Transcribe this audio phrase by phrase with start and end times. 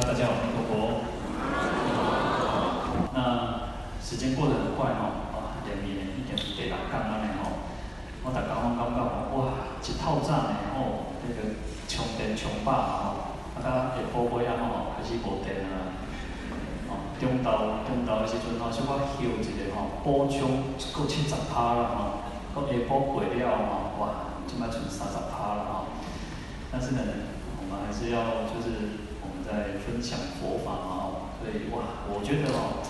[0.00, 1.02] 大家好，阿弥陀佛。
[3.12, 3.18] 那
[4.00, 7.66] 时间过得很快哦，啊，连年一点第六天安尼吼，
[8.22, 9.02] 我大家拢感觉
[9.34, 11.58] 哇，一透早呢吼，那个
[11.88, 15.90] 充电充饱吼，啊，到下晡尾啊吼，开始无电啊，
[16.88, 22.22] 哦，中昼中昼的时阵吼，小可休一下吼，补充搁七十趴啦吼，
[22.54, 23.34] 搁下晡过了
[23.66, 25.90] 吼，哇，即摆剩三十趴了吼，
[26.70, 27.02] 但是呢，
[27.58, 29.07] 我们还是要就是。
[29.48, 32.84] 在分享佛法嘛，哦，所以哇，我觉得哦，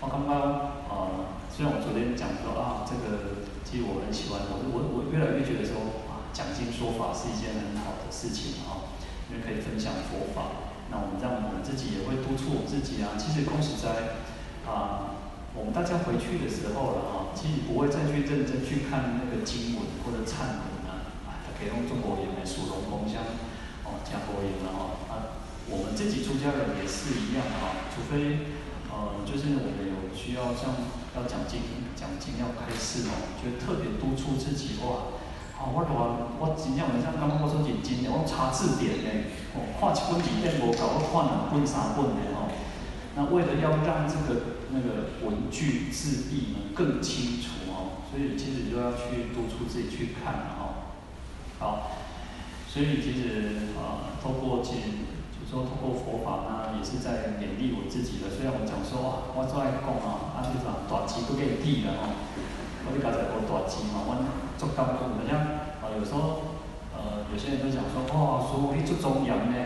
[0.00, 8.88] 我刚刚呃，虽然我昨天讲说啊，这个其实我很喜欢，我我我越来越觉得说啊，讲经说法是一件很好的事情啊，
[9.28, 13.12] 因为可以分享佛法，那我们让我们自己也会督促我自己啊。
[13.20, 14.16] 其实恭喜在
[14.64, 15.20] 啊，
[15.52, 23.20] 我们大家回去的时候了哈，其实不会再去认真去看那个经文或者忏文啊，啊，可以用中国语来数龙凤香
[23.84, 24.80] 哦，讲佛言了哈
[25.12, 25.37] 啊。
[25.70, 28.48] 我们自己出家人也是一样啊，除非
[28.88, 30.72] 呃，就是我们有需要像
[31.12, 31.60] 要讲经、
[31.94, 35.12] 讲经要开示哦，就特别督促自己哇，
[35.60, 36.00] 啊，我我
[36.40, 42.48] 我今天晚上刚刚我说点经，我查字典呢，我看一本字典无够，我看两本三本的哦。
[43.14, 50.96] 那为了要让这个那个文具字义呢更清楚哦，所以其实就要去督促自己去看哦。
[51.58, 51.92] 好，
[52.66, 55.07] 所以其实啊，透过经。
[55.48, 58.28] 说通过佛法呢，也是在勉励我自己的。
[58.28, 62.12] 虽然我讲说，我做爱讲啊，啊就是讲大机都给你地了哦，
[62.84, 64.12] 我就刚才讲大机嘛，我
[64.60, 66.52] 做高工，人家啊有时候
[66.92, 69.56] 呃有些人都讲说哇，师父你做中央呢，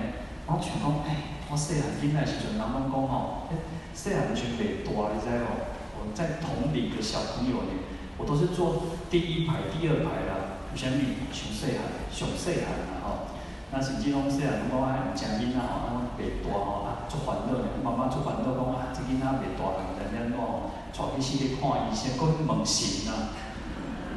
[0.46, 3.50] 我想讲哎，我细汉囡仔时阵，人们讲吼，
[3.90, 5.74] 细汉就袂大，你知哦？
[5.98, 7.74] 我在同龄的小朋友呢，
[8.18, 11.02] 我都是坐第一排、第二排啦，有啥物
[11.34, 13.34] 上细汉、上细汉啦吼。
[13.72, 17.64] 那甚至讲细汉，讲啊，正囡仔吼，啊，袂大吼，啊，足烦恼呢。
[17.82, 23.32] 妈妈足烦恼，讲啊，这囡仔袂大，人家安怎吼，带去死去看医生，搁去问神啊。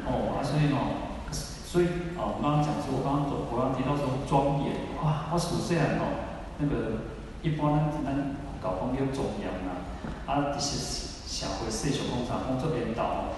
[0.04, 1.88] 哦，啊，所以吼，所以
[2.20, 6.04] 哦，我刚刚讲说，我刚刚我刚刚提到说庄严，哇，我属细汉吼，
[6.60, 7.08] 那个
[7.40, 9.88] 一般咱咱搞讲叫庄严啦，
[10.28, 10.76] 啊，这些
[11.24, 13.32] 社会世俗工厂工作领导，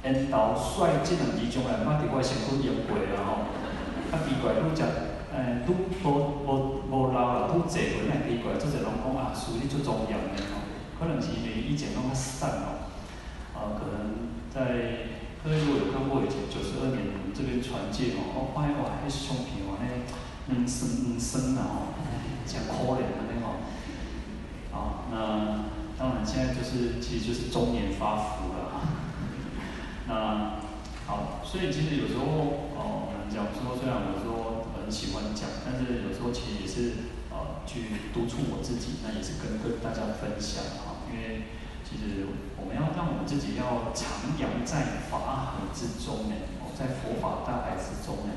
[0.00, 3.44] 领导率这两字将来，妈伫我身躯用过啦吼，
[4.10, 5.17] 啊，奇怪，愈食。
[5.38, 5.70] 诶，都
[6.02, 6.10] 无
[6.42, 10.66] 无无老了，都坐过那奇怪，做者拢讲啊，属于做庄严的吼，
[10.98, 12.90] 可能是因为以前拢较散哦，
[13.54, 19.86] 啊，可能在各位如果有看过以前九十二年这边传戒哦，我发现哇，迄相片哇，迄
[20.50, 21.94] 嗯生嗯生的吼，
[22.44, 23.62] 真可怜的那吼，
[24.74, 25.14] 啊，那
[25.96, 28.82] 当然现在就是其实就是中年发福了，
[30.10, 30.58] 那
[31.06, 32.26] 好，所以其实有时候
[32.74, 34.66] 哦，我们讲说，虽然我说。
[34.90, 41.04] 喜欢讲，但是有时候其实也是呃去督促我自己，那也是跟跟大家分享哈。
[41.12, 41.48] 因为
[41.84, 42.26] 其实
[42.56, 48.32] 我们要让我们自己要徜徉在法海之中呢，哦，在佛法大海之中呢，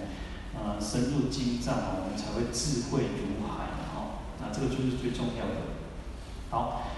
[0.56, 4.23] 呃，深入经藏，我们才会智慧如海哈。
[4.40, 5.79] 那这个就是最重要的。
[6.51, 6.91] 好，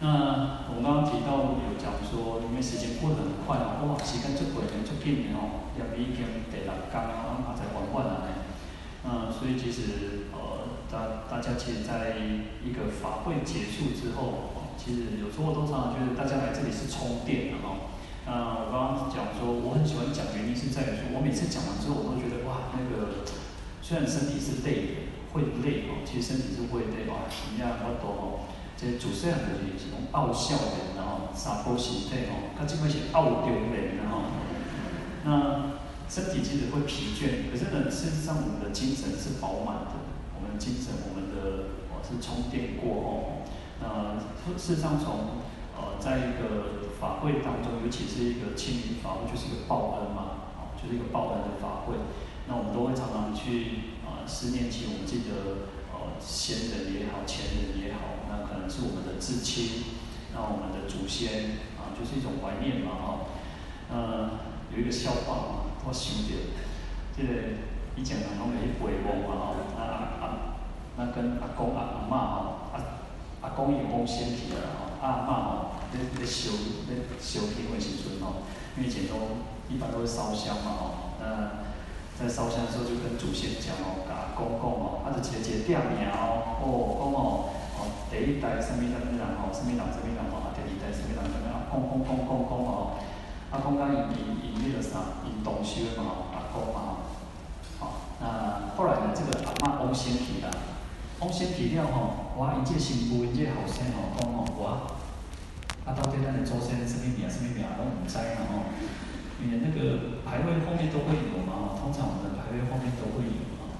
[0.00, 8.35] 那我们刚刚提到有讲说，因为时间过得很快哦，哇，时间就过得就变了哦，也已经第六天啊，啊才缓缓来
[9.08, 12.18] 嗯，所以其实呃，大大家其实在
[12.62, 17.94] 一个法会结束之后，其实有时候我都常就是大家来这里是充电的哈。
[18.26, 23.22] 那我刚刚讲说我很喜欢讲原因是在于说，我每次讲完之后，我都觉得哇，那个
[23.80, 34.34] 虽然身体是累的，会累哦，其实身体是会累哇，人家我多哦，这主持人就是这种傲笑的，然后撒泼心态哦，他基本是傲丢脸的哈。
[35.22, 35.78] 那
[36.08, 40.06] 身体其实会疲倦，可是呢，事实上我们的精神是饱满的。
[40.36, 43.12] 我们的精神，我们的哦是充电过哦。
[43.80, 44.20] 那
[44.56, 45.42] 事实上从
[45.74, 51.96] 呃在一个法会当中，尤其是一个清明法会，就是一个报恩嘛，哦，就是一个报恩的法会。
[52.46, 59.82] 那我们都会常常去啊、呃、思念起我们这个呃先人也好，前人也好，那可能是我们的至亲，
[60.36, 63.12] 那我们的祖先啊，就是一种怀念嘛，哈、哦。
[63.88, 64.30] 呃，
[64.70, 65.65] 有一个笑话嘛。
[65.86, 66.34] 我想着，
[67.14, 67.30] 即个
[67.94, 70.24] 以前人拢会去陪墓嘛吼，啊啊啊，
[70.98, 73.06] 那跟阿公阿阿嬷吼，啊
[73.40, 75.50] 阿公已经往生去了吼，阿嬷吼
[75.94, 76.50] 咧咧烧
[76.90, 78.42] 咧烧香的时阵吼，
[78.74, 79.38] 因为以前都
[79.70, 80.82] 一般都会烧香嘛吼，
[81.22, 81.62] 那
[82.18, 86.66] 在烧香的时候就跟祖先讲哦，甲阿公讲哦，啊就一个一个点名哦，哦
[86.98, 87.80] 讲哦，哦
[88.10, 92.98] 第一代什么什么人吼，什么人什么人吼，第二代什么人什么人，讲讲讲讲讲吼。
[93.56, 97.08] 阿公讲因因因那个啥，因同修嘛，阿公嘛，
[97.80, 100.52] 好，那后来呢，这个阿嬷往生去了，
[101.16, 104.92] 讲先去了吼，我因这新妇因这后生吼讲吼，我
[105.88, 108.68] 啊到底咱的祖先什么名什么名拢唔知啦吼，
[109.40, 113.72] 因为那个牌位后面都会有嘛，通常我们的牌位后面都会有啊。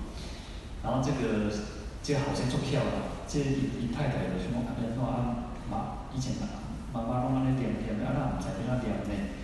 [0.80, 1.52] 然后这个
[2.00, 6.64] 这个后生做巧啦，这姨太太就是讲安尼怎啊妈以前啊
[6.96, 9.35] 妈妈拢安尼念念，啊咱唔知点啊念呢，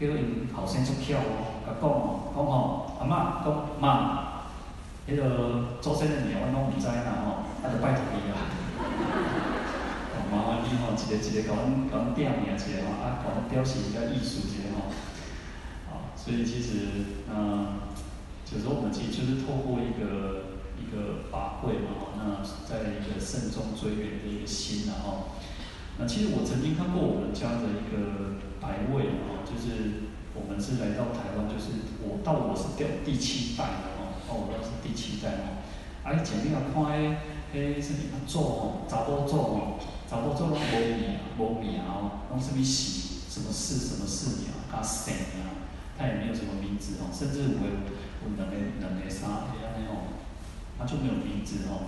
[0.00, 4.24] 叫因后生做巧哦，甲讲哦，讲吼阿妈讲妈。
[5.06, 8.40] 迄个祖先的名我拢毋知呐吼，啊，着拜托伊啊。
[10.32, 14.88] 麻烦你吼，一个一个甲阮甲阮点名一下吼，啊，甲阮表示一下意思一下吼。
[15.92, 17.84] 啊，所以其实，嗯，
[18.50, 25.36] 有时候我们其实就是透过一个一个法会嘛吼，那在一个慎终追远的一个心然后，
[25.98, 33.94] 那其实我曾经看过我们家的一个牌位啊，就是我们是来到台湾，就是我到我是第第七代了。
[34.26, 35.62] 哦，到我是第七代哦。
[36.02, 36.98] 啊，前你若看
[37.54, 39.78] 迄迄什么祖吼，查某祖吼，
[40.10, 45.62] 查某祖拢无名，无名哦，拢什么氏，什么氏，什么氏名，加姓啊，
[45.96, 50.18] 他也没有什么名字哦，甚至有有两个两个三个安尼哦，
[50.76, 51.86] 他就没有名字哦。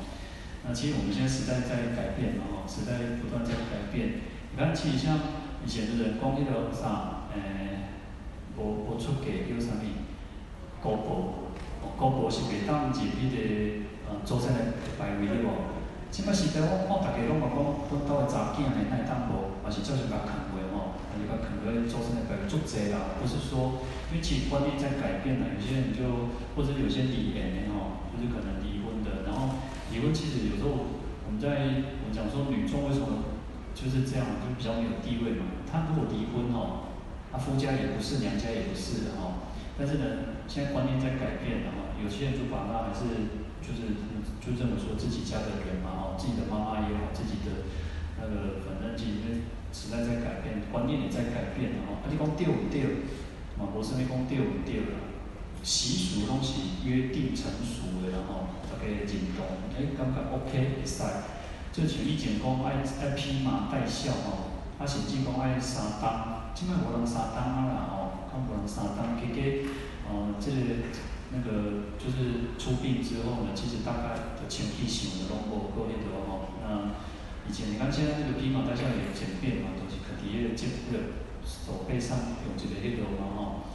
[0.66, 4.26] 那其实我们现在时代在改变嘛吼，时代不断在改变。
[4.50, 5.18] 你看，其实像
[5.64, 7.88] 以前的人讲迄个啥，诶、欸，
[8.58, 9.86] 无无出嫁叫啥物，
[10.82, 11.46] 姑婆。
[11.96, 13.36] 姑婆是袂当入迄个
[14.10, 15.78] 呃祖先的牌位的无？
[16.10, 19.54] 即摆时代我看大家拢嘛讲，阮兜的查囝呢，哪会当无？
[19.64, 23.16] 也是照常甲扛过吼，啊就甲扛过祖先的牌位足济啦。
[23.22, 28.82] 不是说，因为其实观念在改变啦，有些人就或者有些离异的吼，就是可能离
[29.96, 30.93] 离婚其实有时候
[31.25, 33.32] 我们在我讲说女众为什么
[33.72, 35.64] 就是这样，就比较没有地位嘛。
[35.64, 36.93] 她如果离婚哦，
[37.32, 39.48] 她夫家也不是，娘家也不是的吼。
[39.81, 41.96] 但是呢，现在观念在改变了哈。
[41.96, 43.32] 有些人就把他还是
[43.64, 43.96] 就是
[44.37, 47.64] 就这么说自己家的人嘛，哦，自己的妈妈也好，自己的
[48.20, 52.04] 那个反正今天时代在改变，观念也在改变了哈。
[52.04, 53.08] 啊，你讲对不对？
[53.56, 55.08] 嘛，无啥物讲对不对啦。
[55.64, 58.56] 习俗东西约定成熟的然后
[58.87, 59.43] 家认同，
[59.75, 61.03] 诶，感觉 OK 会使。
[61.73, 69.41] 就像以前讲爱爱披麻戴孝吼，啊甚至讲爱三当，即摆无人三当啊啦吼，较无人三当，加加
[70.09, 70.59] 哦，这个。
[71.35, 76.55] 那个就是出殡之后呢，其实大概的前期想的拢无够迄个吼。
[76.62, 76.94] 那
[77.50, 83.65] 以前你看现在那个披麻戴孝也简便嘛，都是可底下接那个手背上用一个迄个嘛吼。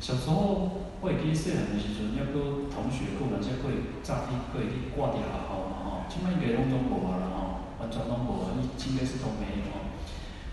[0.00, 6.06] 小时候我会记细汉的时阵，要搁同学可能才可以早起可以去挂伫学校嘛吼。
[6.08, 9.66] 现在应该拢总无啊啦吼，完全拢无啊，应该是都没有。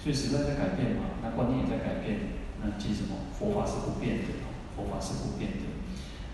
[0.01, 2.42] 所以时代在改变嘛，那观念也在改变。
[2.62, 4.33] 那其实什么佛法是不变的，
[4.75, 5.65] 佛法是不变的。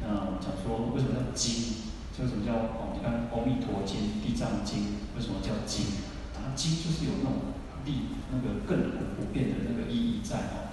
[0.03, 1.91] 那我们讲说，为什么叫经？
[2.19, 2.93] 为什么叫哦？
[2.93, 4.79] 你看《阿弥陀经》《地藏经》，
[5.15, 5.85] 为什么叫经？
[6.31, 10.70] 它经就是有那种力，那个亘古不变的那个意义在哦。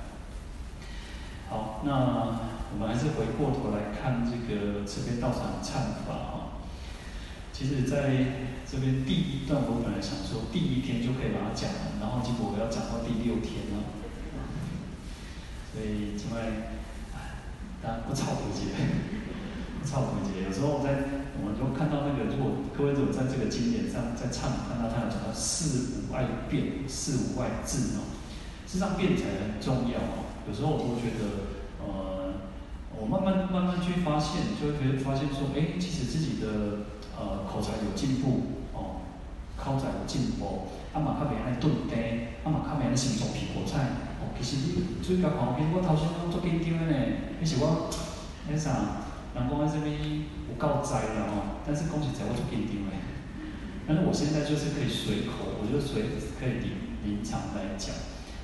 [1.48, 2.38] 好，那
[2.72, 6.60] 我们还是回过头来看这个这边道场忏法啊。
[7.52, 13.96] 其实在这边第一段，我本来想说第一天就可以把它讲完，然后结果我要讲到第六天了。
[15.72, 16.78] 所以另外，
[17.82, 18.76] 大家不吵不结。
[19.88, 28.04] 忏悔节，有时候在我们就看到那个，如果各位如果在这个经典上在唱，看到他有讲到事无碍辩，事无碍智哦，
[28.66, 30.27] 事实上辩才很重要哦。
[30.48, 31.52] 有时候我都觉得，
[31.84, 32.32] 呃，
[32.96, 39.04] 我慢慢慢慢去发现，就会发现说，哎，其实自己的呃口才有进步哦，
[39.56, 44.32] 口才有进步，阿嘛较袂安尼顿呆，阿嘛较袂安尼心中皮果菜哦。
[44.40, 46.96] 其实你最近旁边我头先拢做紧张的呢，
[47.38, 47.90] 那是我
[48.48, 49.04] 那啥。
[49.34, 49.94] 人讲在这边
[50.48, 52.96] 有够栽了哦，但是讲实在我就紧张诶。
[53.86, 56.02] 但是我现在就是可以随口，我就随
[56.40, 56.72] 可以临
[57.04, 57.94] 临场来讲。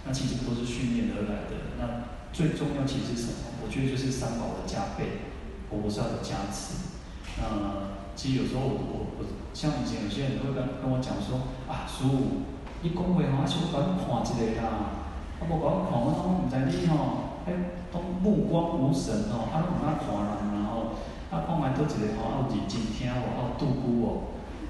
[0.07, 1.77] 那其实都是训练而来的。
[1.79, 3.63] 那最重要其实是什么？
[3.65, 5.33] 我觉得就是三宝的加倍，
[5.71, 6.93] 佛菩萨的加持。
[7.41, 12.45] 那其实有时候我我我像以前有些人会跟跟我讲说啊，师父，
[12.83, 15.03] 你讲话吼，还是我帮你看一个啦。
[15.41, 20.31] 啊，无帮我看，我讲唔知你吼，哎，都目光无神哦，啊，拢唔敢看人。
[20.55, 21.01] 然后
[21.33, 24.07] 啊，看完倒一个吼，啊有认真听无，啊有拄久哦。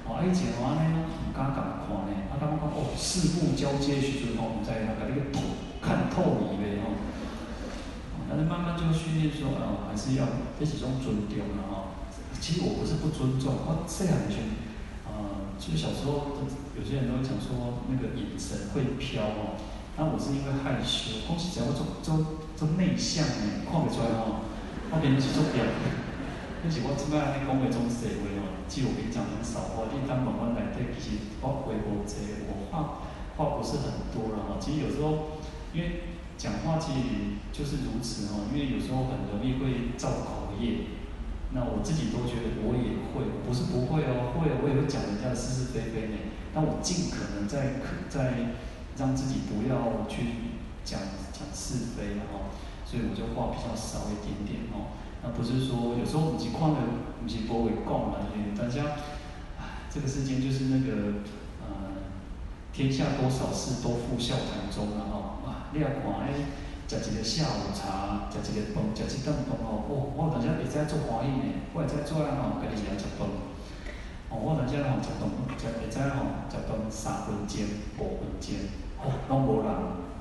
[0.04, 5.40] 哦，以前我安尼拢毋敢共看呢，啊，感觉讲哦，四目交接时阵吼，毋知影甲你个透
[5.80, 6.92] 看透伊袂吼。
[8.28, 10.28] 但是慢慢就训练说，哦，还是要
[10.60, 11.96] 这是一种尊重啦吼。
[12.40, 14.36] 其实我不是不尊重，我细汉时，
[15.08, 16.36] 啊，其实小时候
[16.76, 19.56] 有些人都会讲说，那个眼神会飘哦。
[19.96, 24.44] 那我是因为害羞，讲实在我做做做内向呢，看不出来吼，
[24.92, 25.64] 我平时做表。
[26.60, 29.88] 那是我即摆安尼讲的种实话哦，只有平常很少话。
[29.92, 32.14] 你当慢慢来对，其实我话无多，
[32.48, 33.06] 我话
[33.36, 34.56] 话不是很多了哈。
[34.60, 35.40] 其实有时候，
[35.72, 36.98] 因为讲话其实
[37.52, 40.94] 就是如此哦，因为有时候很容易会造口业。
[41.54, 46.18] 那我自己都觉得我也会，不是不会哦，会，我也会讲人家的是是非非呢。
[46.52, 48.58] 但我尽可能在可在
[48.98, 50.50] 让自己不要去
[50.84, 50.98] 讲
[51.30, 52.50] 讲是非然后，
[52.84, 54.98] 所以我就话比较少一点点哦。
[55.24, 56.80] 那不是说有时候情况的，
[57.20, 59.00] 不是不会讲嘛，因为大家，
[59.58, 61.24] 唉，这个世间就是那个
[61.64, 62.04] 呃，
[62.72, 66.62] 天下多少事都付笑谈中然后啊，你要看哎。
[66.86, 69.82] 食一个下午茶，食一个饭，食一顿饭哦。
[69.88, 73.26] 哦，我等下会使做欢喜呢，我会使做啊吼，家己来食饭。
[74.28, 75.26] 哦，我等下吼食饭，
[75.58, 77.56] 食会使吼食饭三分钟、
[77.98, 78.54] 五分钟，
[79.00, 79.66] 哦，拢无人。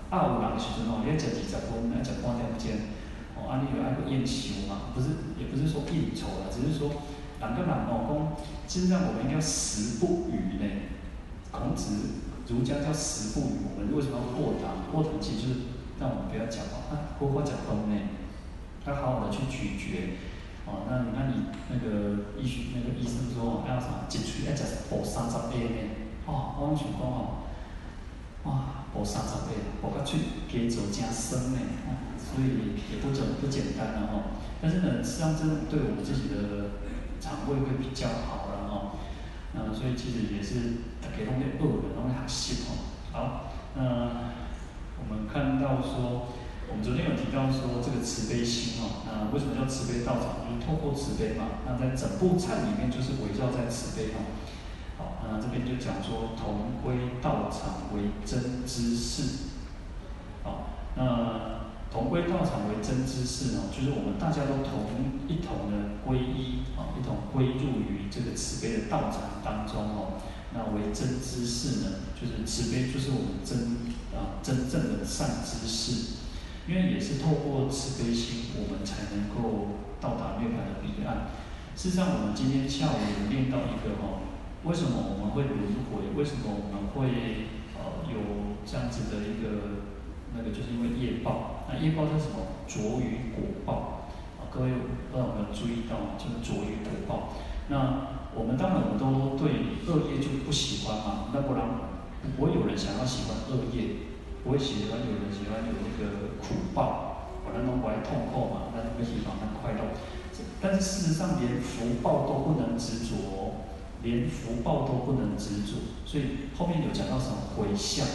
[0.09, 2.65] 啊，有人的时阵吼，伊食二十分，啊食半点钟。
[3.43, 6.87] 哦，安尼就爱去应酬嘛，不是，也不是说应酬啦，只是说
[7.43, 10.65] 人跟人哦讲，现在我们应该食不语呢。
[11.51, 14.87] 孔子、儒家叫食不语，我们为什么要过堂？
[14.91, 15.59] 过堂其实就是。
[15.99, 17.95] 让我们不要讲话，啊，好好讲饭呢，
[18.85, 20.17] 要好好的去咀嚼，
[20.65, 24.03] 哦，那那你那个医学那个医生说，要啥？
[24.09, 25.77] 一喙要食补三十倍呢，
[26.25, 27.45] 哦，我想讲哦，
[28.43, 31.59] 哇，补三十倍，补个喙加做加深呢，
[32.17, 34.13] 所以也不怎不简单了哈。
[34.61, 36.79] 但是呢，实际上真的对我们自己的
[37.19, 38.95] 肠胃会比较好了哈。
[39.53, 42.69] 那所以其实也是大家拢在饿的，拢在学习哦。
[43.11, 44.33] 好，那。
[45.05, 46.31] 我们看到说，
[46.71, 50.47] 我们昨天有提到说这个慈悲心哦，那为什么叫慈悲道场？
[50.47, 51.59] 就是透过慈悲嘛。
[51.67, 54.23] 那在整部忏里面就是围绕在慈悲哦。
[55.31, 59.49] 那这边就讲说同归道场为真知识。
[60.43, 64.89] 好，那同归道场为真知识呢，就是我们大家都同
[65.27, 70.21] 一同的皈依啊，一同归入于这个慈悲的道场当中哦。
[70.55, 73.57] 那为真知识呢，就是慈悲，就是我们真
[74.13, 76.17] 啊真正的善知识，
[76.67, 81.29] 因为也是透过慈悲心，我们才能够到达涅槃的彼岸。
[81.75, 84.21] 事实上，我们今天下午有念到一个哦，
[84.63, 85.59] 为什么我们会轮
[85.91, 86.15] 回？
[86.15, 89.83] 为什么我们会呃有这样子的一个
[90.35, 91.67] 那个，就是因为业报。
[91.67, 92.63] 那业报是什么？
[92.67, 94.07] 着于果报。
[94.39, 94.71] 啊，各位
[95.11, 97.35] 让我们注意到，就是着于果报。
[97.67, 101.27] 那我们当然，我们都对恶业就不喜欢嘛。
[101.33, 101.67] 那不然
[102.37, 104.07] 不会有人想要喜欢恶业，
[104.43, 108.71] 不会喜欢有人喜欢有那个苦报，把人弄过来痛苦嘛。
[108.71, 109.91] 那不喜欢那快乐。
[110.61, 113.52] 但是事实上，连福报都不能执着，
[114.03, 115.97] 连福报都不能执着。
[116.05, 118.05] 所以后面有讲到什么回向。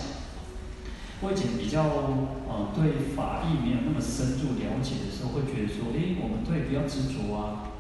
[1.21, 1.83] 我以前比较、
[2.47, 7.75] 呃、对法义没有那么深入了解的时候，会觉得说，哎，我们对不要执着啊。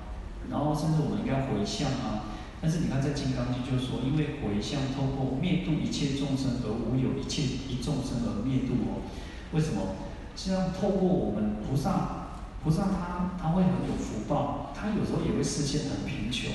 [0.50, 9.06] 然后甚至我们应该回向啊，但是你看在《金刚经》就说，因为回向透过灭度一切众生而无有一切一众生而灭度哦。
[9.52, 10.08] 为什么？
[10.34, 16.50] 实际上透过我们菩萨，菩萨他他会很有福报，他有时候也会示现很贫穷，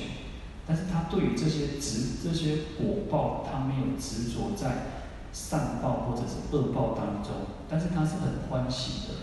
[0.66, 5.02] 但是他对于这些执这些果报，他没有执着在
[5.32, 9.14] 善报或者是恶报当中，但是他是很欢喜的。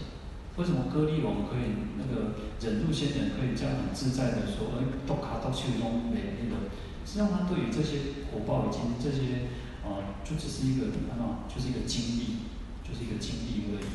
[0.58, 6.70] 为什么歌利王可以那个忍辱仙人可以这样很自在的说，哎，都卡到去中没那个？
[7.08, 9.50] 实际上他对于这些果报已经这些
[9.82, 12.52] 啊，就只是一个你看到，就是一个经历，
[12.84, 13.88] 就是一个经历而已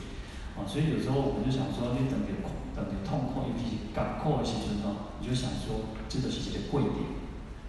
[0.59, 0.67] 啊。
[0.67, 2.41] 所以有时候我们就想说，你等点
[2.75, 7.05] 等点痛苦，尤其是感苦的时阵呢，你就想说，这个是一个贵点，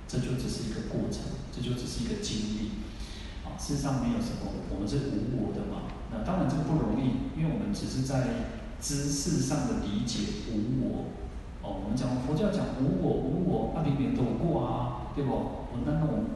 [0.08, 1.22] 这就只是一个过程，
[1.52, 2.84] 这就只是一个经历
[3.46, 3.60] 啊。
[3.60, 5.92] 事实上没有什么，我们是无我的嘛。
[6.12, 8.56] 那当然这个不容易，因为我们只是在。
[8.80, 11.10] 知识上的理解无我，
[11.66, 15.34] 哦，我们讲佛教讲无我无我，那里面都有过啊，对不？
[15.34, 16.30] 我那那我们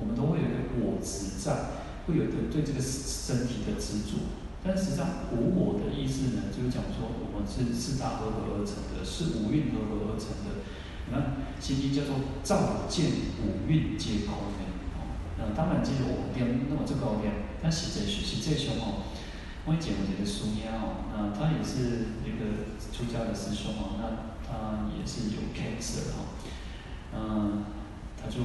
[0.00, 4.24] 我们都会有一个我执在，会有一个对这个身体的执着。
[4.64, 10.64] 但实际上无我的意思呢，就是讲说我们是四大合合而成的，是五蕴合合而成的。
[11.12, 13.04] 你看心经叫做照见
[13.44, 14.64] 五蕴皆空的，
[14.96, 19.12] 哦，那当然这个我编那么这个点，但实际是实际上哦。
[19.64, 26.34] 我以前有一个师兄哦，那他也是一个出家的师兄哦，那他也是有 cancer 哈，
[27.14, 27.62] 嗯，
[28.18, 28.42] 他就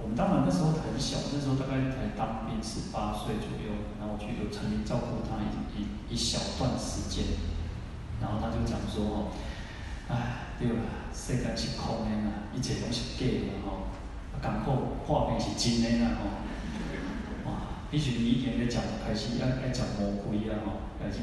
[0.00, 7.36] 我们当然那时候很小，那时候大概才当兵十八岁左右，然后我就有曾经照顾他一一一小段时间，
[8.22, 9.16] 然后他就讲说哦，
[10.08, 10.74] 哎，对了，
[11.14, 13.86] 世界是空的啦，一切拢是假的吼，
[14.42, 16.28] 艰苦破病是真的啦吼。
[17.90, 21.22] 也许你一天在讲开始要要讲魔鬼啊吼，已经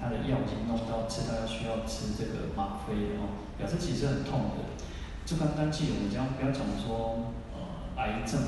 [0.00, 4.64] 他的药已经弄到吃，他需要吃这个吗啡吼，表示其实很痛的。
[5.26, 8.40] 就刚刚记得我们讲不要讲说呃癌症，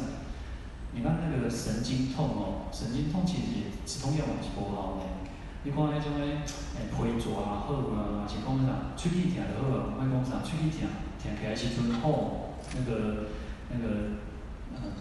[0.95, 3.43] 你看那个神经痛哦，神经痛其实
[3.85, 5.05] 止痛药也是不好的。
[5.63, 6.41] 你看那种诶，
[6.73, 10.89] 诶皮蛇也好啊，是讲啥，喙齿疼就好啊，莫讲啥，喙齿疼，
[11.21, 13.29] 疼起来时阵吼，那个
[13.69, 14.17] 那个
[14.73, 14.97] 嗯，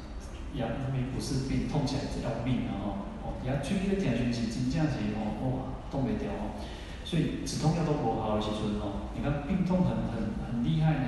[0.53, 2.87] 也什么不是病，痛起来就要命啊吼，
[3.23, 6.59] 哦，也喙齿疼时阵真正是吼，哇，动袂掉哦，
[7.05, 10.91] 所以止痛药都不好的时阵哦，你看病痛很很很厉害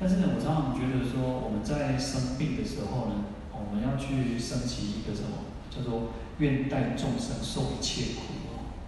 [0.00, 8.31] 但是呢，我常常觉得说我们在生病的时候呢，我们要去升起一个什么，叫做愿代众生受一切苦。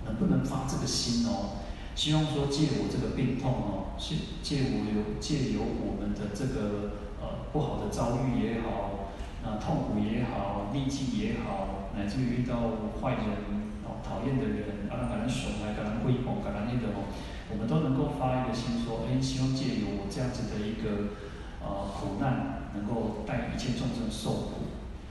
[0.07, 1.61] 能不能发这个心哦？
[1.95, 9.15] 希望说借我这个病痛哦，借借我有借由我们的这个呃不好的遭遇也好，
[9.47, 12.59] 啊痛苦也好，逆境也好，乃至于遇到
[13.01, 17.07] 坏人哦，讨厌的人，啊，可能损害，可能会哦，可能那个哦，
[17.53, 21.15] 我们都能够发一个心说，哎，希望借由我这样子的一个
[21.63, 24.67] 呃苦难，能够带一切众生受苦。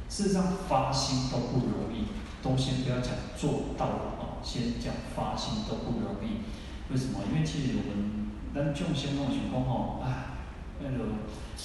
[0.09, 2.11] 事实上发心都不容易，
[2.43, 4.19] 都先不要讲做到了。
[4.43, 6.43] 先讲发心都不容易，
[6.91, 7.23] 为什么？
[7.31, 10.43] 因为其实我们咱众生拢想讲吼，啊，
[10.83, 11.15] 那个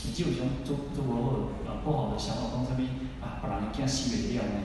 [0.06, 2.82] 你就想做做不好，啊不好的想法讲啥物
[3.18, 4.58] 啊，把人惊死袂了呢，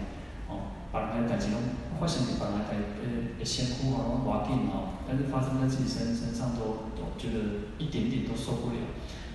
[0.46, 1.58] 哦，把人的代志拢
[2.00, 8.78] 发生在别人代，呃，先苦啊，拢无要紧哦，但是发生在自己身身上都都觉得一点点都受不了。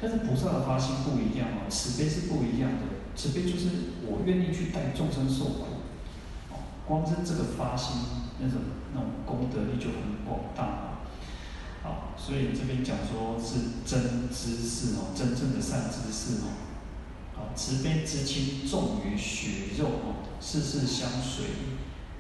[0.01, 5.78] 但是菩萨的发心不一样哦，慈悲是不一样的，慈悲就是我愿意去代众生受苦，
[6.89, 7.93] 光是这个发心。
[8.41, 8.61] 那种
[8.95, 10.99] 那种功德力就很广大了，
[11.83, 16.47] 好，所以这边讲说是真知识哦，真正的善知识哦，
[17.35, 21.47] 好，慈悲之心重于血肉哦，世事相随，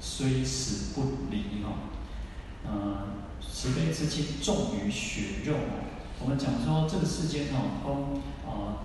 [0.01, 1.87] 虽死不离哦，
[2.67, 5.87] 嗯，慈悲之心重于血肉哦，
[6.19, 8.83] 我们讲说这个世间哦，讲啊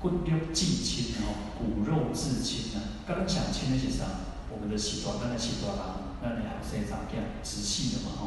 [0.00, 4.06] 骨肉至亲哦，骨肉至亲啊，刚刚讲亲那些啥，
[4.52, 6.18] 我们的喜多，刚才喜多啦。
[6.22, 8.10] 那你好，谁长这样直系的嘛？
[8.18, 8.22] 哈，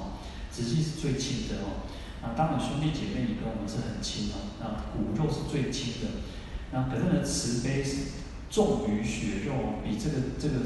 [0.51, 1.85] 直系是最亲的哦。
[2.23, 4.55] 那当然兄弟姐妹也跟我们是很亲哦。
[4.59, 6.23] 那骨肉是最亲的。
[6.71, 8.17] 那可是呢，慈悲是
[8.49, 10.65] 重于血肉，比这个这个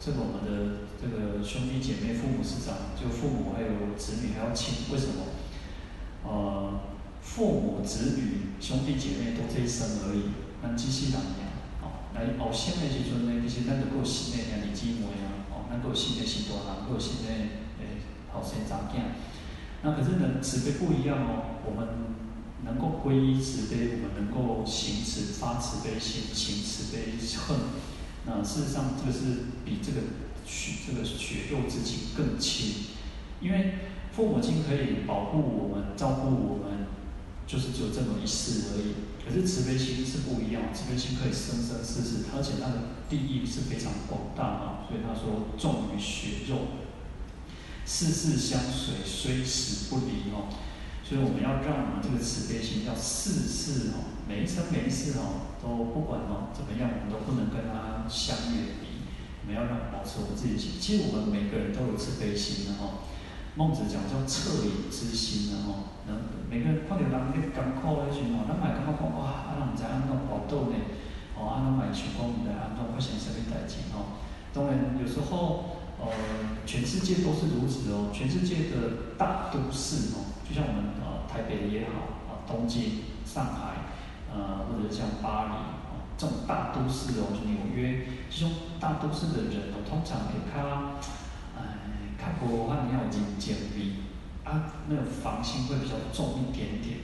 [0.00, 4.90] 这个我们的这个兄弟姐妹、父母师长，就父母还有子女还要亲。
[4.90, 5.22] 为什么？
[6.24, 6.80] 呃，
[7.22, 10.34] 父母、子女、兄弟姐妹都这一生而已。
[10.62, 11.20] 那机器人
[12.16, 15.36] 呀，哦，来后生的时阵呢，其实咱就过新的兄弟姐妹啊。
[15.68, 17.32] 能够信的是大人，能够信的
[17.80, 18.00] 诶
[18.32, 19.18] 好生长囝。
[19.82, 21.60] 那可是呢，慈悲不一样哦。
[21.66, 21.88] 我们
[22.64, 27.58] 能够皈依慈悲，我们能够行慈发慈悲心，行慈悲恨。
[28.26, 30.00] 那事实上，这个是比这个
[30.46, 32.94] 血这个血肉之亲更亲。
[33.40, 33.74] 因为
[34.12, 36.86] 父母亲可以保护我们，照顾我们，
[37.46, 38.94] 就是只有这么一世而已。
[39.24, 44.86] 可是慈悲心是不一样，慈悲心可以生生世世，而且它的地义是非常广大啊。
[44.86, 46.78] 所以他说重于血肉，
[47.84, 50.46] 世世相随，虽死不离哦。
[51.02, 59.06] 所以我们要让我们这个慈悲心要世世哦，每一生每一世哦，都不管哦怎么样，我们都不能跟他相远离。
[59.42, 60.72] 我们要让保持我们自己的心。
[60.80, 63.06] 其实我们每个人都有慈悲心的哦。
[63.54, 65.95] 孟子讲叫恻隐之心的哦。
[66.06, 70.76] 能每个人看到人咧艰苦的时候，咱嘛会感觉讲哇，啊人毋知安怎报答呢？
[71.36, 74.22] 哦，啊人嘛会想讲毋知安怎发生啥物代志哦。
[74.54, 76.06] 当然，有时候，呃，
[76.64, 78.08] 全世界都是如此哦。
[78.12, 83.92] 全世界的大都市哦，就像我们呃台北也好，啊东京、上海，
[84.32, 85.52] 呃或者是像巴黎，
[85.92, 90.96] 哦这种大都市哦，就纽约，这种大都市的人哦，通常会较，
[91.52, 93.85] 哎，较无遐尔有人情味，
[94.46, 96.98] 啊，那个防心会比较重一点点。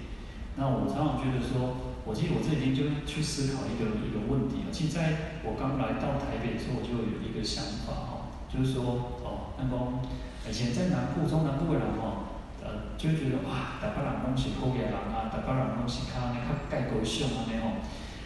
[0.56, 1.90] 那我常常觉得说。
[2.04, 10.02] 我记得我这几天就去思考一个一个问题，其实在我刚来到台北的时候，我就有一个想法哈，就是说哦，那个
[10.42, 17.78] 以前在南部、中南部的人哈，呃，就觉得哇，台北人拢是好嘅人啊，台北人拢是较呢较盖高雄啊那种。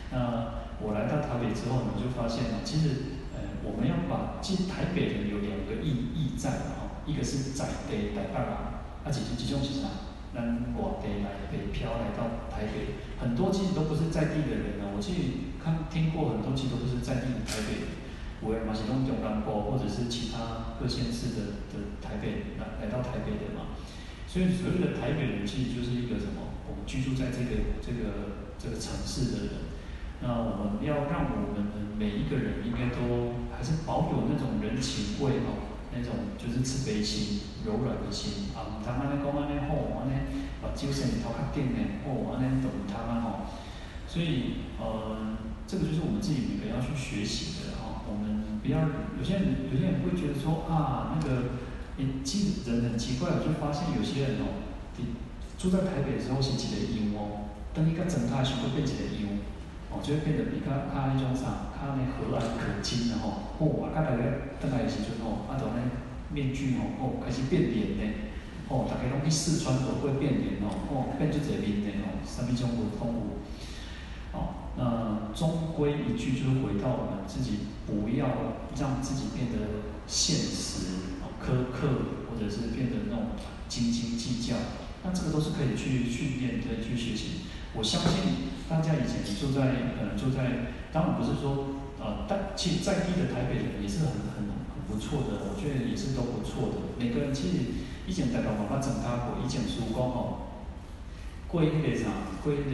[0.08, 0.16] 那
[0.80, 8.56] 我来到台北之后呢，就发现呢，其实呃，我们要把其实台北人有两个意义在哈，一个是在地台北人，
[9.06, 9.86] 啊，其实这种是啥？
[10.34, 10.42] 咱
[10.76, 14.92] 外地来北漂来到台北，很多其实都不是在地的人啊。
[14.92, 17.88] 我去看听过很多，其实都不是在地的台北，
[18.44, 23.78] 有的嘛是拢中南部或者是其他各县市的的台北来来到台北的嘛。
[24.28, 26.52] 所以所谓的台北人，其实就是一个什么？
[26.68, 29.72] 我们居住在这个这个这个城市的人。
[30.20, 31.64] 那我们要让我们
[31.96, 35.75] 每一个人，应该都还是保有那种人情味哦。
[35.96, 40.12] 那种就是慈悲心、柔软的心啊，唔通安尼讲安尼好，安尼
[40.60, 43.46] 目睭生日头较紧呢，哦，安尼都唔通啊吼。
[44.06, 48.04] 所以呃，这个就是我们自己每个人要去学习的哈。
[48.08, 48.80] 我们不要
[49.18, 51.58] 有些人有些人会觉得说啊，那个
[51.98, 54.62] 诶，其实人很奇怪，我就发现有些人哦，
[54.96, 55.16] 你
[55.58, 59.38] 住在台北的时候是一个样哦，等伊较长大时会变一个样
[59.90, 63.56] 哦，就会变得比较较那种啥，较那和蔼可亲的吼。
[63.58, 64.22] 哦，啊，较来个
[64.60, 65.78] 等来的时阵吼，啊，就那
[66.34, 68.04] 面具吼，哦，开始变脸呢。
[68.68, 73.38] 哦，大家拢去四川都会变脸哦，哦，变做这面脸哦，什么种不同物？
[74.34, 78.26] 哦，那终归一句就是回到我们自己，不要
[78.76, 81.86] 让自己变得现实、哦苛刻，
[82.26, 84.56] 或者是变得那种斤斤计较。
[85.04, 87.46] 那这个都是可以去训练的，去学习。
[87.72, 96.94] 我相信大家以前住在，可能住在，当然不是说，呃，但其实在地的台北人也是很很很不错的，我觉得也是都不错的。
[96.98, 97.56] 每个人其实。
[98.08, 99.42] 以前大家嘛，捌增加过。
[99.44, 100.62] 以前书讲吼，
[101.48, 102.70] 过一个啥，过一个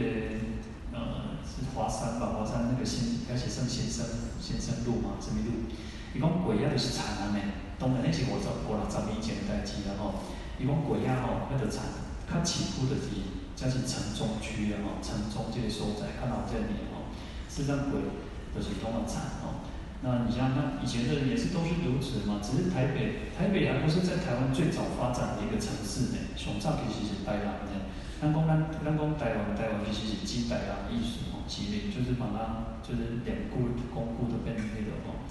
[0.93, 2.37] 呃，是华山吧？
[2.37, 4.05] 华山那个先，开始算先生
[4.39, 5.73] 先生路嘛，什么路？
[6.13, 10.21] 伊讲过遐就是田安尼，当然那是五十五六十年前的代志了吼。
[10.61, 11.81] 伊讲过遐吼，迄个田，
[12.29, 17.13] 较起步的地，这是城中区啊吼，城中这个所在，看到这里吼，
[17.49, 18.01] 实际上过
[18.53, 19.65] 就是拢个田吼。
[20.03, 26.19] 那你像那以前的人也是都是如此嘛，只是台北台北还不是在台湾最早发展的一个城市呢。
[26.35, 27.87] 上早其实是台南的，
[28.19, 35.23] 咱讲咱咱讲台湾台湾其实是指台南艺术哦，其实就是把它就是两故公故都变成那个哦。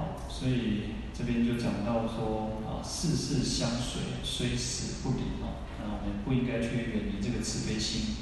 [0.00, 5.60] 好，所以这边就讲到说啊，世事相随，虽死不离哦。
[5.78, 8.16] 那我们不应该去远离这个慈悲心。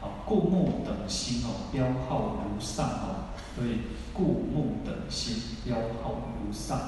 [0.00, 3.90] 好，故木等心哦，标号如上哦，所以。
[4.14, 6.78] 故木等心，标号如上。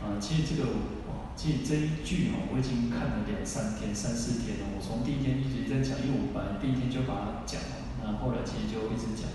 [0.00, 0.72] 啊，其实这个，
[1.36, 4.64] 其实这一句哦，我已经看了两三天、三四天了。
[4.72, 9.28] 我从第一天一直在讲，因为我本来第一天就把它讲了，那后来其实就一直讲。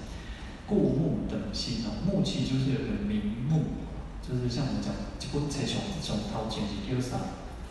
[0.65, 3.85] 故木等心哦，木其实就是有个名目，
[4.21, 7.17] 就是像我们讲，一本册上上头前是叫啥？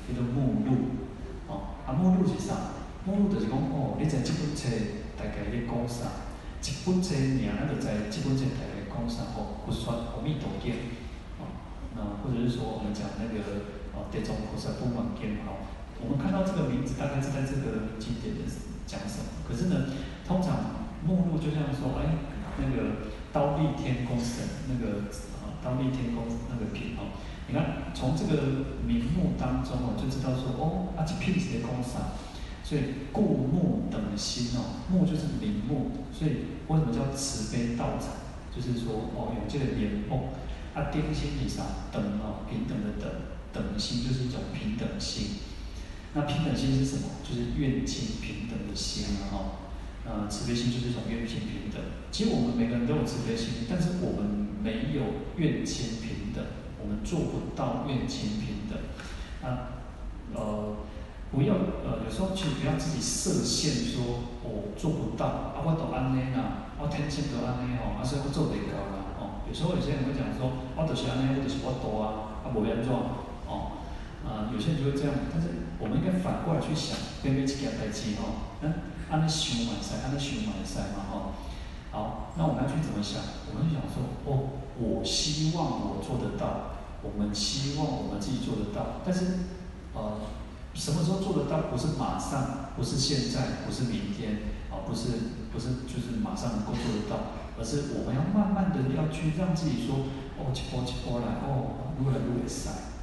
[0.07, 1.01] 叫做目录。
[1.49, 2.77] 哦，啊，目录是啥？
[3.07, 4.69] 目录就是讲哦，你在这本册
[5.17, 6.27] 大概在讲啥？
[6.61, 8.81] 一本册名，那就在这本册大概。
[8.91, 9.63] 讲啥哦？
[9.65, 10.75] 不算阿弥陀经，
[11.39, 11.47] 哦，
[11.97, 15.63] 那或者是说我们讲那个哦，地藏菩萨本愿经，哦，
[16.03, 18.45] 我们看到这个名字，大概是在这个经典的
[18.85, 19.41] 讲什么？
[19.47, 19.89] 可是呢，
[20.27, 22.13] 通常目录就像说，哎，
[22.59, 25.09] 那个忉利天宫神，那个
[25.65, 27.17] 啊，忉利天宫那个品哦，
[27.49, 32.17] 你看从这个名目当中哦，就知道说，哦，啊，这品是在讲啥？
[32.63, 38.15] 所以故目等心哦，目就是名目，所以为什么叫慈悲道场？
[38.55, 40.31] 就是说，哦，有这个莲蓬，
[40.75, 41.63] 啊，顶心是啥？
[41.93, 43.11] 等哦，平等的等，
[43.53, 45.39] 等心就是一种平等心。
[46.15, 47.23] 那平等心是什么？
[47.23, 49.37] 就是愿亲平等的心啊，哈。
[50.03, 51.81] 呃，慈悲心就是一种愿亲平等。
[52.11, 55.03] 其实我们每个人都有慈悲心，但是我们没有
[55.37, 56.45] 愿亲平等，
[56.81, 58.79] 我们做不到愿亲平等。
[59.43, 59.83] 啊，
[60.35, 60.77] 呃，
[61.33, 66.69] 不要，呃，有时候其实不要自己设限说，说我做不到，啊，我都安尼啦。
[66.81, 72.89] 我天性都安尼吼，啊所以我做袂到啦，哦，有时候有些人会讲说，我就是安尼，我就是我多啊，啊无安怎，
[73.45, 73.85] 哦，
[74.25, 78.73] 啊有些人就会这样，但是我们应该反过来去想，对每一件代志吼，嗯，
[79.13, 81.37] 安尼想嘛会使，安尼想嘛会使嘛吼，
[81.93, 83.21] 好，那我们要去怎么想？
[83.53, 83.85] 我们就想，
[85.11, 89.51] 希望我做得到，我们希望我们自己做得到，但是，
[89.93, 90.23] 呃，
[90.75, 91.67] 什么时候做得到？
[91.67, 94.61] 不是马上，不是现在，不是明天。
[94.71, 100.07] 啊，不是，不是，就是马上能够做得到，而是我们要慢慢的要去让自己说，
[100.39, 102.95] 哦，起波起波来，哦，越来越赛。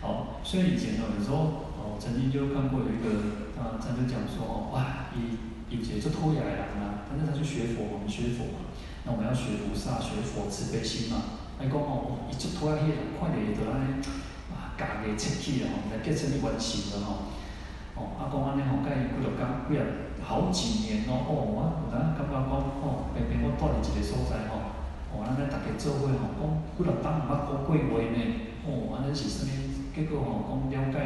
[0.00, 5.36] 好，所以以前呢，有时候，哦，曾经就看过有一个，啊，他就讲说，哦，哇，以
[5.68, 8.67] 以前就脱牙来了，但是他去学佛，我们学佛嘛，
[9.08, 14.04] 那我们要学菩萨，学佛慈悲心嘛，哎，讲哦，一出脱牙去，快点就安尼，
[14.52, 17.32] 啊，家己切起了吼，来结成一完成了吼，
[17.96, 20.12] 哦，阿公安尼吼，甲伊几落工，几啊。
[20.20, 22.52] 好几年咯，哦，我有当感觉讲，
[22.84, 24.76] 哦，偏偏我住伫一个所在吼，
[25.08, 26.40] 哦，咱咧大家做伙吼，讲
[26.76, 28.20] 几落当毋捌讲过话呢，
[28.68, 29.48] 哦，安尼是啥物？
[29.96, 30.98] 结果吼，讲了解，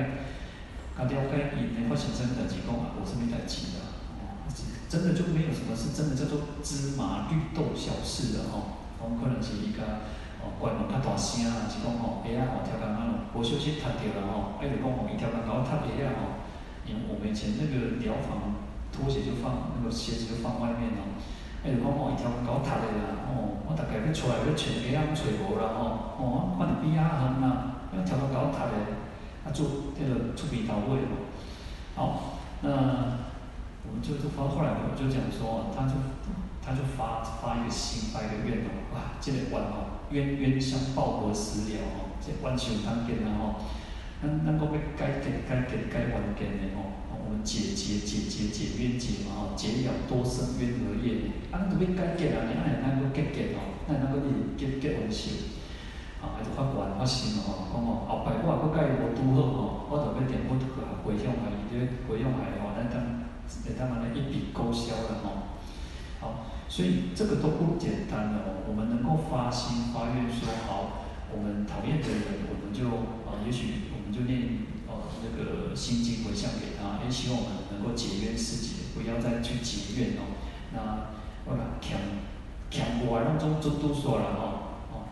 [0.99, 3.79] 甲了解因咧发生啥物代志，讲啊无啥物代志，
[4.93, 10.05] 真的就没有什么是真的叫做芝麻绿豆小事的吼，我们可能是伊甲
[10.45, 13.81] 哦关门较大声啊，是讲吼，哎呀吼，跳工仔咯，无小心踢
[14.13, 16.45] 着啦吼，哎就讲吼，伊跳工甲我踢下啊吼，
[16.85, 18.61] 因为我们以前那个疗房。
[18.93, 21.01] 拖鞋就放，那个鞋子就放外面咯。
[21.65, 28.77] 哎，就讲哦，一条搞塌的啦，哦，我大概要出来要找个样找无啦吼，哦，我看你边啊行啦，要条个搞塌的，
[29.47, 31.25] 啊做这个出鼻头位咯。
[31.97, 33.32] 好，那
[33.93, 35.95] 们就就发后来我就讲说，他就
[36.65, 43.67] 他就发发一个心发一个愿哦，哇，这个愿哦，冤冤相报何时了哦，这冤相当见啊吼，
[44.23, 55.33] 咱咱讲要解结解结解冤结的吼，我们解结解结解冤结嘛吼，结了多生冤和业，啊，咱都要解结啊，你爱咱个结结哦，那咱个一直结结完成。
[56.23, 61.75] 啊，还是发愿发心哦，讲哦，后摆我若佮伊无拄好吼，我就要点不去啊，回向啊，伊这
[62.07, 63.22] 回向来吼，咱当
[63.65, 65.59] 会当安尼一笔勾销了吼。
[66.21, 68.63] 好，所以这个都不简单的哦。
[68.69, 71.03] 我们能够发心发愿说好，
[71.35, 72.87] 我们讨厌的人，我们就
[73.27, 80.39] 啊，也许我们就念哦那个心经回向给他，也希望我们能够解冤释结，不要再去结怨哦。
[80.73, 81.11] 那
[81.45, 81.99] 我讲强
[82.71, 84.59] 强过来，拢总做拄煞了吼。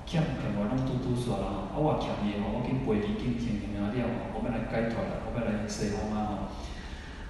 [0.07, 6.51] 欠欠我拢拄拄煞啦吼，啊我欠伊吼，我去赔礼金天天啊了吼，我要来解脱啦，我要来西方啊吼。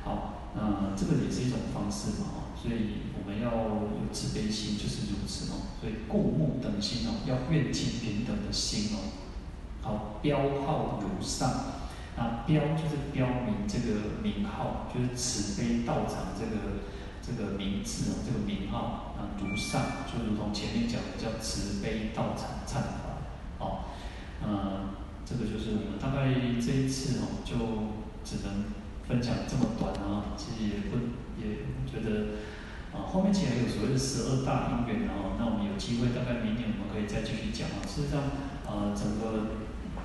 [0.03, 5.77] 好，那这个也是一种方式嘛哦，所以我们要有慈悲心，就是如此哦。
[5.81, 9.15] 所以故目等心哦，要愿尽平等的心哦。
[9.83, 11.51] 好，标号如上，
[12.17, 16.91] 那标就是标明这个名号，就是慈悲道场这个。
[17.23, 23.21] 这个名字哦，这个名号啊，如上就如同前面讲的叫慈悲道场忏法，
[23.59, 23.85] 哦，
[24.43, 27.55] 嗯，这个就是我们大概这一次哦，就
[28.25, 28.65] 只能
[29.11, 32.39] 分享这么短啊，其实也不也觉得
[32.95, 37.83] 啊，后面其实还有所谓的十二大因缘啊，那我们有机会大概明年我们可以再继续讲啊。
[37.83, 38.23] 事实上，
[38.71, 39.59] 呃，整个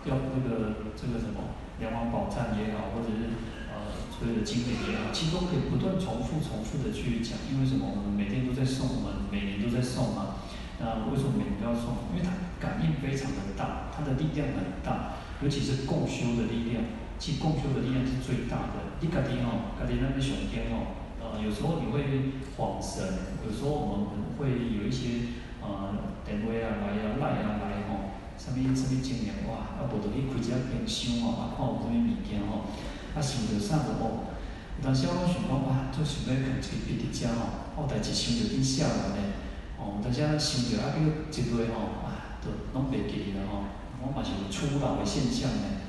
[0.10, 3.30] 要那个这个什么梁王宝忏也好，或者是
[3.70, 4.02] 呃。
[4.15, 7.36] 所有的经典也好，其实都可以不断重复、重复的去讲。
[7.52, 7.84] 因为什么？
[7.84, 10.39] 我们每天都在送，我们每年都在送嘛。
[10.80, 12.08] 那为什么每年都要送？
[12.15, 16.88] 因为它感应非常的大，它的力量很大，尤其是共修的力量。
[17.19, 18.95] 其实共修的力量是最大的。
[19.01, 23.01] 你家己哦，家己那边上天哦，呃，有时候你会恍神，
[23.45, 32.67] 有时候我们会有一些呃电话啊来啊来啊来吼，什么什么经验哇，啊无就去开一下冰箱哦，啊看有啥物物件吼。
[33.15, 34.36] 啊，想着啥个哦？
[34.75, 39.39] 有当时我想讲哇，做想要看一个笔伫遮吼，我代志想着去写完嘞。
[39.80, 43.63] 哦，但是啊，想着啊，叫一堆吼，啊，都拢袂记了吼。
[44.04, 45.80] 我嘛是有初老的现象嘞。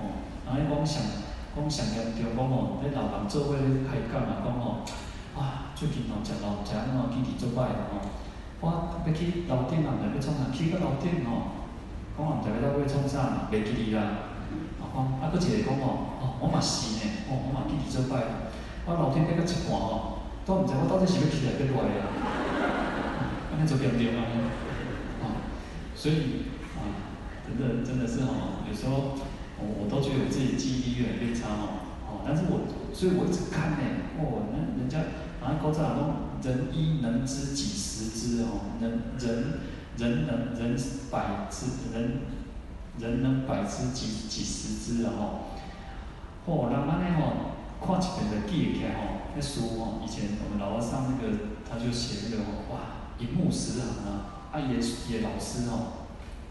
[0.00, 1.02] 哦，然后讲想
[1.54, 4.82] 讲想严重讲哦，迄老人做伙咧开讲啊，讲哦，
[5.36, 8.02] 哇，最近哦，食老食那个记忆做歹吼。
[8.62, 10.50] 我要去楼顶啊，毋知要创啥？
[10.54, 11.66] 去个楼顶吼，
[12.16, 14.30] 讲啊，毋知要到尾创啥，袂记哩啦。
[14.94, 15.86] 哦，啊，佫一个讲吼
[16.20, 16.36] 哦。
[16.40, 18.22] 我嘛是呢，哦，我嘛记伫做摆，
[18.86, 22.04] 我老天变到一半哦，都毋知我到底是要起来变落来啊，
[23.50, 24.20] 安尼就严重啊，
[25.22, 25.24] 啊，
[25.94, 26.82] 所以啊，
[27.46, 29.14] 真的真的是哦，有时候
[29.78, 33.84] 我都觉得我自己记忆力越来越差哦，哦，但是我所以我一直看呢，
[34.18, 34.98] 哦，那人家
[35.40, 39.60] 啊，古早讲人一能知几十知哦，人人
[39.96, 40.76] 人能人
[41.10, 42.20] 百知人
[42.98, 45.50] 人能百知几几十知哦。
[46.44, 49.30] 哦，人安尼哦，看一遍就记起来哦。
[49.34, 52.74] 那书哦，以前我们老师上那个，他就写那个哦哇，
[53.18, 54.28] 一目十行啊。
[54.52, 56.04] 啊，也也老师哦，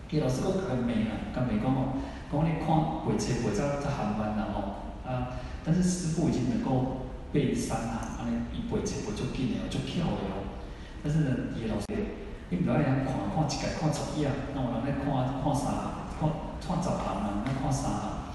[0.09, 1.93] 伊老师佫较美啊，较美讲吼，
[2.31, 4.87] 讲你看背册背则则含慢啦吼。
[5.03, 10.55] 啊，但是师傅已经能够背三行，安尼伊背册背足紧的，足巧的哦。
[11.03, 11.85] 但是呢，伊老师，
[12.49, 16.29] 你唔要安尼看，看一届看十页，那有人咧看看三行，看
[16.61, 18.31] 看十行啊，那看三行。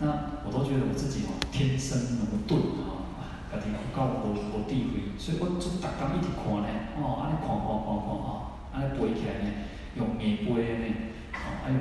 [0.00, 9.48] 那我都觉得我自己哦，天生能钝啊，家己有够无无智慧，所以我就逐工一直看咧，哦，安尼看看看看哦，安尼背起来呢，
[9.94, 10.50] 用背背
[10.82, 11.13] 呢，哦，
[11.64, 11.76] 还有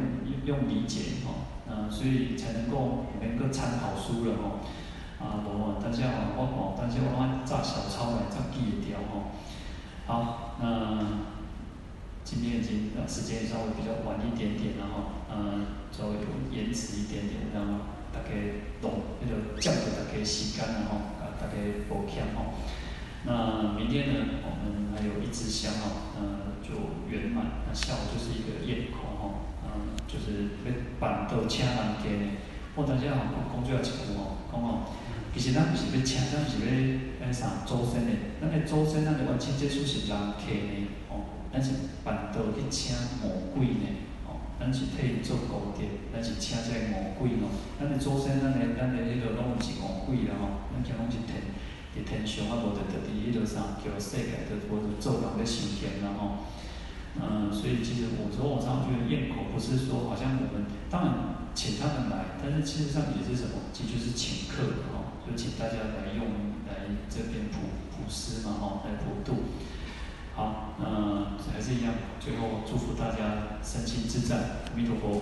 [0.46, 4.60] 用理解哦，嗯，所以才能够能够参考书了哦，
[5.20, 9.32] 啊，无，大家哦，我哦，大家我按照小抄来照记一条哦，
[10.06, 11.00] 好，那
[12.24, 17.86] 今天已经时间稍微比较晚一点点了哈，嗯，稍微有延迟一点点，然后。
[18.14, 18.30] 大家
[18.80, 21.58] 懂，那个降低大家时间了哈，啊，大家
[21.90, 22.54] 抱歉吼。
[23.26, 26.70] 那明天呢，我们还有一支香哦，嗯，就
[27.10, 27.66] 圆满。
[27.68, 29.53] 那下午就是一个宴口吼，
[30.08, 32.32] 就是要办桌请人家呢。
[32.76, 34.94] 我等下吼讲讲最后一句吼，讲吼，
[35.34, 38.12] 其实咱不是要请，咱毋是要那啥祖先的。
[38.42, 43.86] 咱的祖先，咱的完全接触是人客呢，哦，咱是办桌去请魔鬼呢。
[44.60, 45.84] 咱是替伊做功德，
[46.14, 47.52] 咱是请这个魔鬼吼。
[47.78, 50.72] 咱的祖先，咱的咱的迄个拢毋是魔鬼啦吼。
[50.72, 51.44] 咱听拢是天，
[51.94, 56.48] 是天上啊，无就就伫迄个啥，叫世界，就无就做人咧修行啦吼。
[57.22, 61.14] 嗯，所以其实我说我常常觉得焰口不是说好像我们当然
[61.54, 66.26] 请他们来，但是其实上也是什么，其实就是请客哈，就请大家来用
[66.66, 69.44] 来这边普普施嘛哈，来普渡。
[70.36, 75.22] 好，嗯，还是一样，最后祝福大家身心自在，阿弥陀佛。